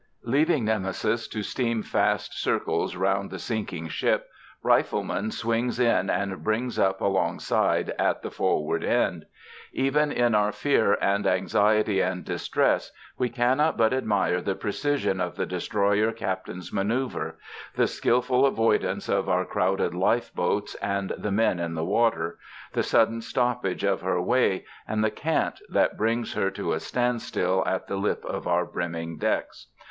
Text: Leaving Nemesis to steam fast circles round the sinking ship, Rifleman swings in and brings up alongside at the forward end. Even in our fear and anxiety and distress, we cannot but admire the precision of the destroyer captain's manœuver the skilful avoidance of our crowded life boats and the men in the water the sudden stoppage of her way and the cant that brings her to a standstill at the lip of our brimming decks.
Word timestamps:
Leaving 0.23 0.65
Nemesis 0.65 1.27
to 1.27 1.43
steam 1.43 1.83
fast 1.83 2.33
circles 2.33 2.95
round 2.95 3.29
the 3.29 3.37
sinking 3.37 3.87
ship, 3.87 4.29
Rifleman 4.63 5.29
swings 5.29 5.79
in 5.79 6.09
and 6.09 6.43
brings 6.43 6.79
up 6.79 7.01
alongside 7.01 7.91
at 7.99 8.23
the 8.23 8.31
forward 8.31 8.83
end. 8.83 9.25
Even 9.71 10.11
in 10.11 10.33
our 10.33 10.51
fear 10.51 10.97
and 11.01 11.27
anxiety 11.27 12.01
and 12.01 12.25
distress, 12.25 12.91
we 13.19 13.29
cannot 13.29 13.77
but 13.77 13.93
admire 13.93 14.41
the 14.41 14.55
precision 14.55 15.21
of 15.21 15.35
the 15.35 15.45
destroyer 15.45 16.11
captain's 16.11 16.71
manœuver 16.71 17.35
the 17.75 17.85
skilful 17.85 18.47
avoidance 18.47 19.07
of 19.07 19.29
our 19.29 19.45
crowded 19.45 19.93
life 19.93 20.33
boats 20.33 20.73
and 20.81 21.11
the 21.15 21.31
men 21.31 21.59
in 21.59 21.75
the 21.75 21.85
water 21.85 22.39
the 22.73 22.81
sudden 22.81 23.21
stoppage 23.21 23.83
of 23.83 24.01
her 24.01 24.19
way 24.19 24.65
and 24.87 25.03
the 25.03 25.11
cant 25.11 25.59
that 25.69 25.95
brings 25.95 26.33
her 26.33 26.49
to 26.49 26.73
a 26.73 26.79
standstill 26.79 27.63
at 27.67 27.85
the 27.87 27.97
lip 27.97 28.25
of 28.25 28.47
our 28.47 28.65
brimming 28.65 29.19
decks. 29.19 29.67